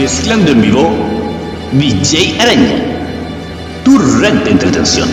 Mezclando 0.00 0.52
en 0.52 0.62
vivo, 0.62 0.90
DJ 1.72 2.40
Araña. 2.40 2.82
Tu 3.84 3.98
red 3.98 4.32
de 4.44 4.50
entretención. 4.52 5.10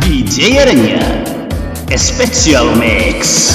DJ 0.00 0.58
Araña. 0.58 1.24
Special 1.98 2.76
Mix. 2.76 3.50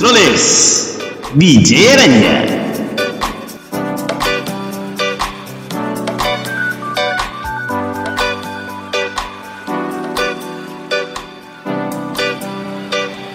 Controles, 0.00 0.98
DJ 1.34 1.92
Araña. 1.92 2.46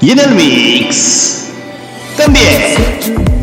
Y 0.02 0.10
en 0.10 0.20
el 0.20 0.32
mix, 0.32 1.50
también. 2.18 3.35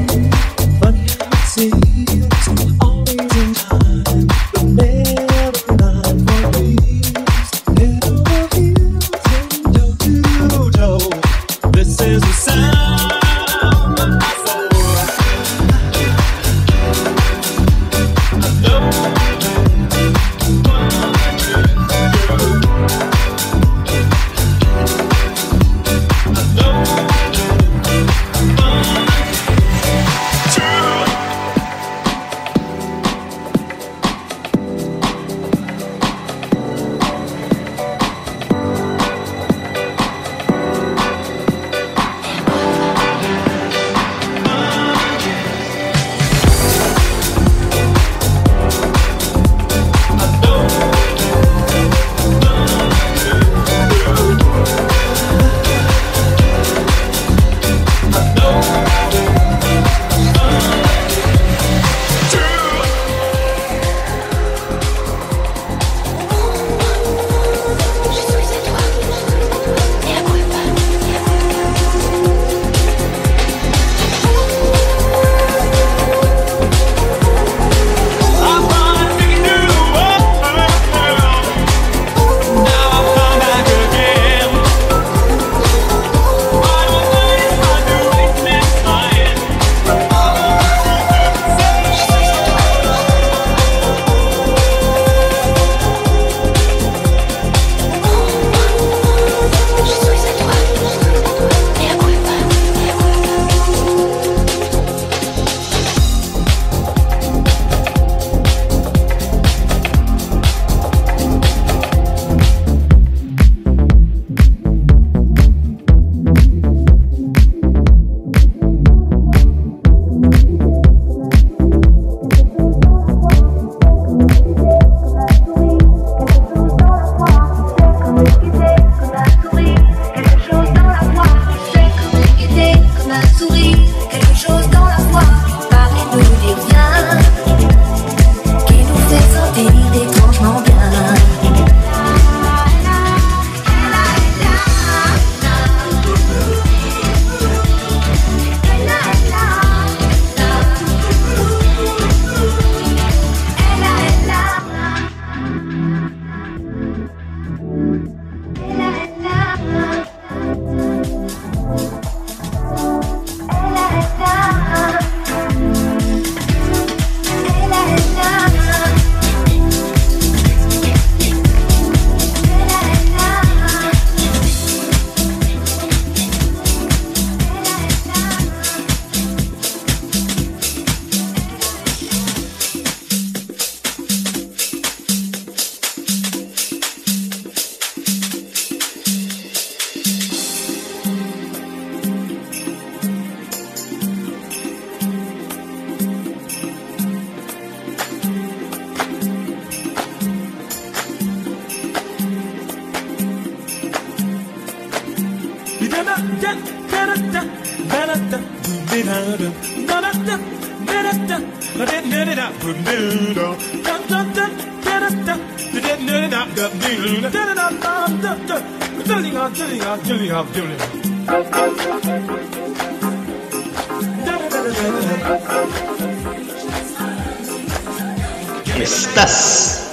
Estás 228.81 229.93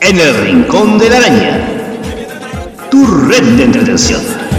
en 0.00 0.18
el 0.18 0.34
rincón 0.44 0.98
de 0.98 1.08
la 1.10 1.16
araña, 1.16 1.60
tu 2.90 3.04
red 3.06 3.42
de 3.42 3.64
entretención. 3.64 4.51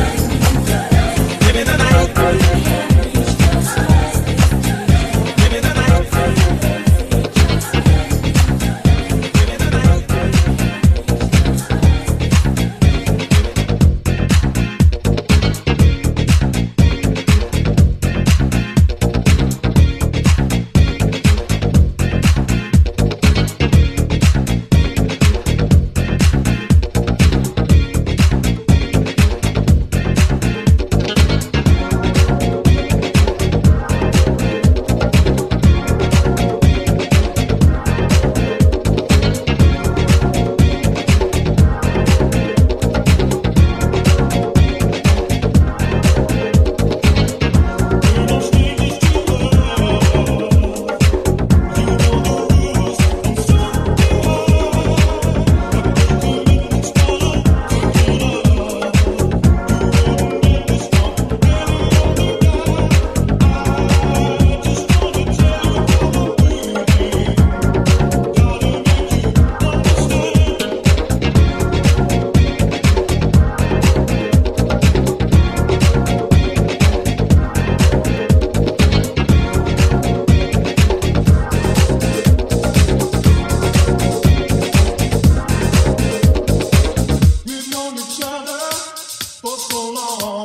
so 89.73 89.91
long. 89.91 90.42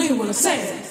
knew 0.00 0.16
what 0.16 0.28
I 0.28 0.32
said. 0.32 0.89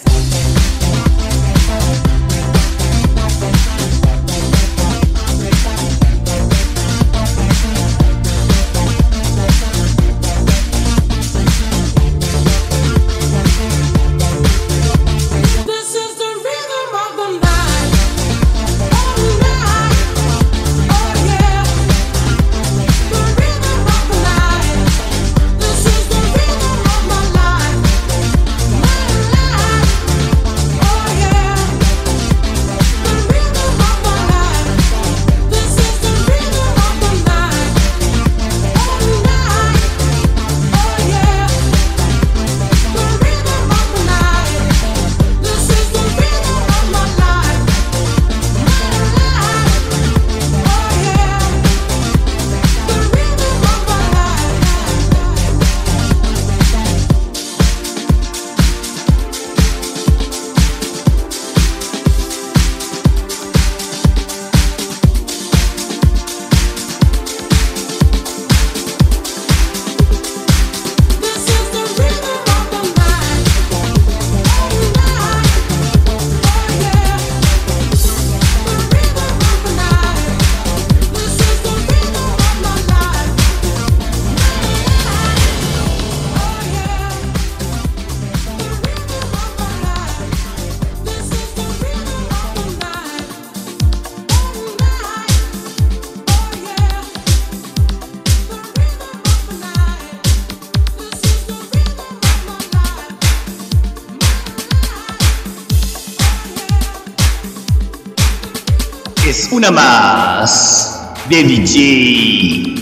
Una 109.60 109.72
más 109.72 111.02
de 111.28 111.44
DJ 111.44 112.76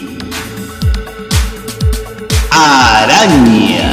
Araña. 2.51 3.86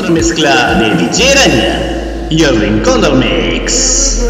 Una 0.00 0.10
mezcla 0.10 0.80
de 0.80 0.94
DJ 0.94 1.32
Araña 1.32 2.28
y 2.30 2.42
el 2.42 2.60
Rincón 2.60 3.02
del 3.02 3.14
Mix. 3.16 4.24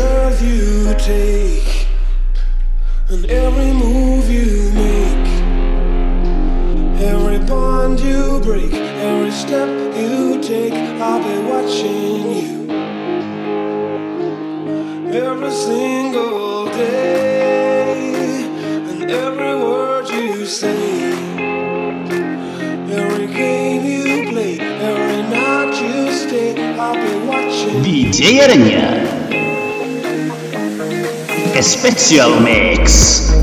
And 3.11 3.27
every 3.27 3.73
move 3.73 4.31
you 4.31 4.71
make, 4.73 5.29
every 7.01 7.39
bond 7.39 7.99
you 7.99 8.41
break, 8.41 8.73
every 8.73 9.33
step 9.33 9.69
you 9.97 10.41
take, 10.41 10.75
I'll 11.01 11.19
be 11.19 11.39
watching 11.51 12.31
you. 12.37 12.71
Every 15.13 15.51
single 15.51 16.67
day, 16.67 18.13
and 18.91 19.11
every 19.11 19.55
word 19.57 20.09
you 20.09 20.47
say, 20.47 20.80
watching. 28.11 28.27
DJ 28.27 28.41
Araña. 28.41 29.07
Special 31.63 32.41
Mix. 32.41 33.40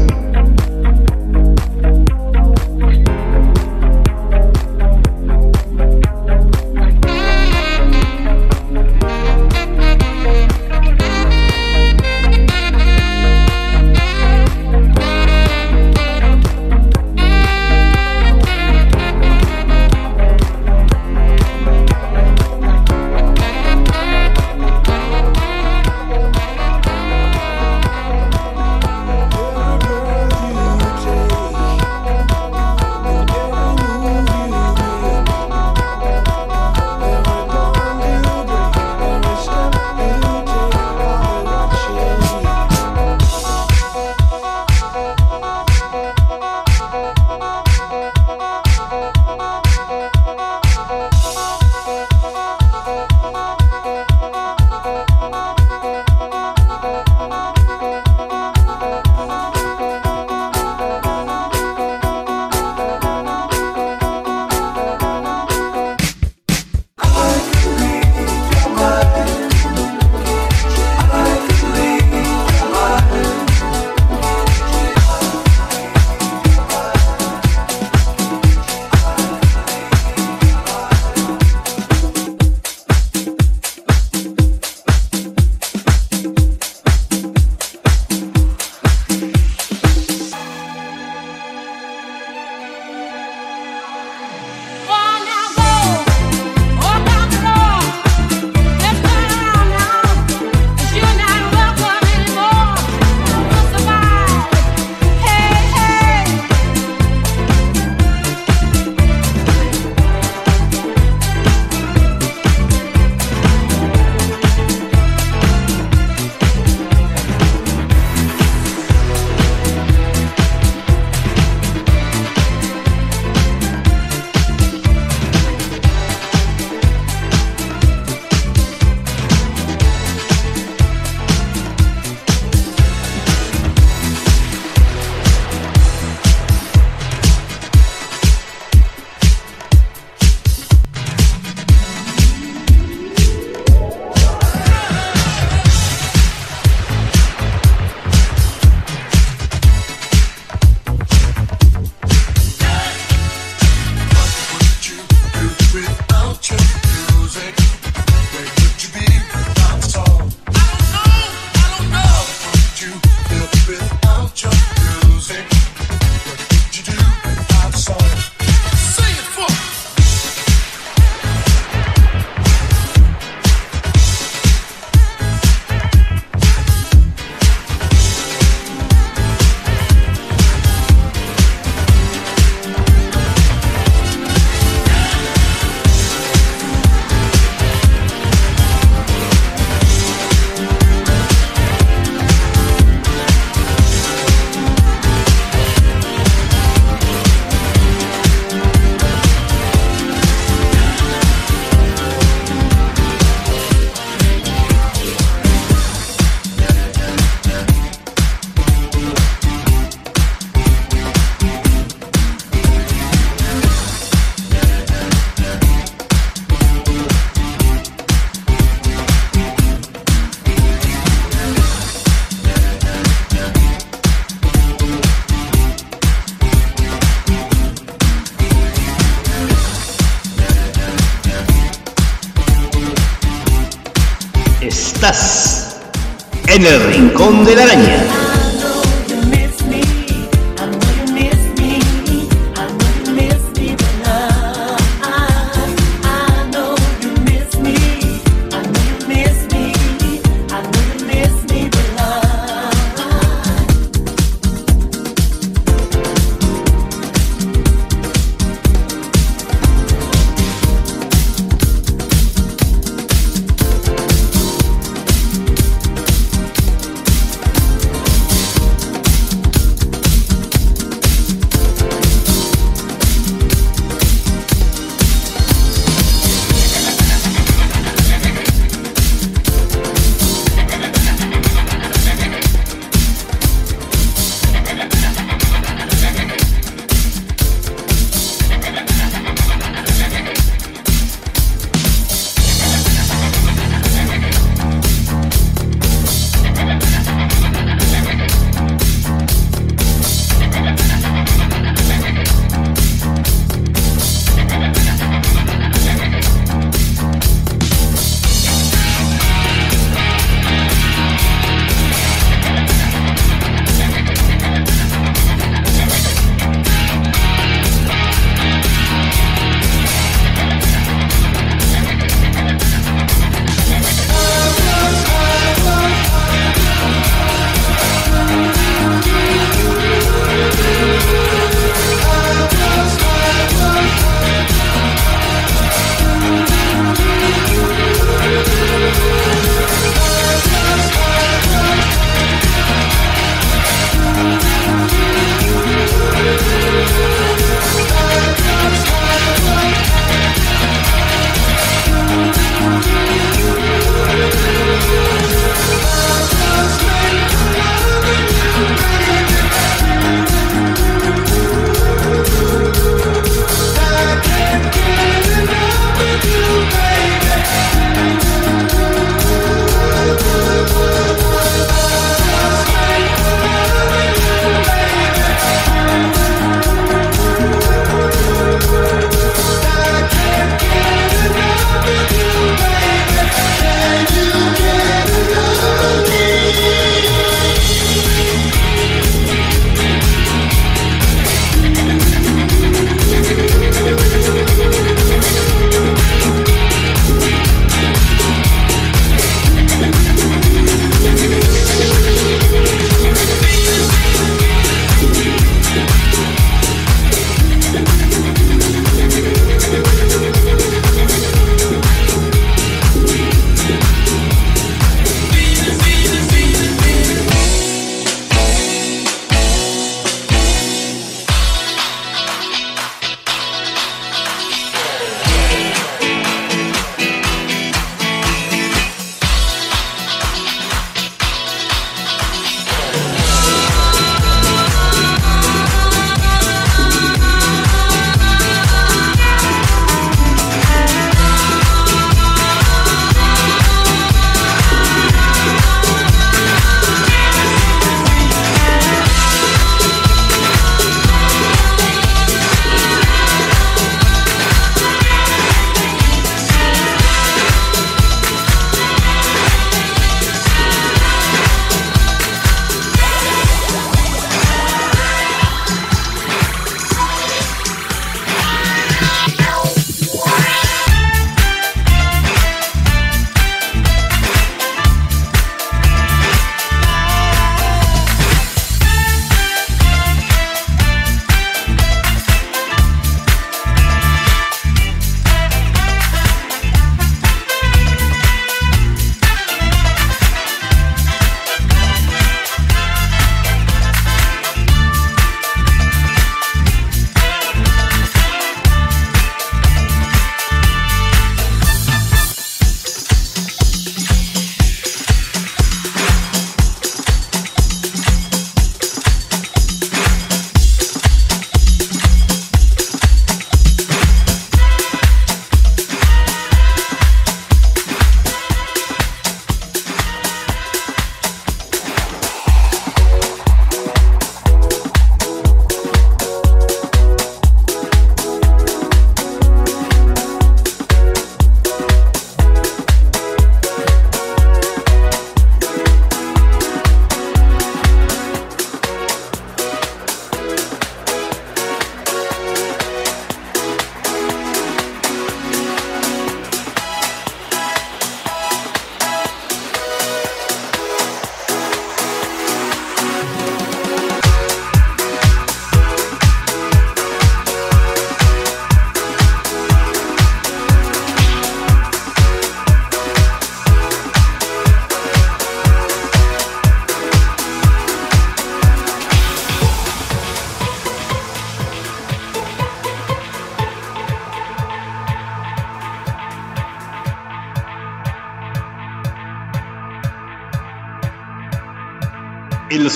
Rincón 237.28 237.46
de 237.46 237.56
la 237.56 237.64
araña. 237.64 237.97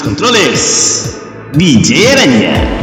Controles, 0.02 1.18
DJ 1.54 2.12
Araña. 2.12 2.82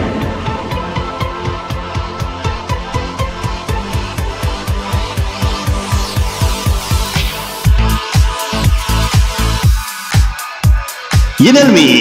Y 11.41 11.49
en 11.49 11.57
el 11.57 11.63
también 11.63 11.98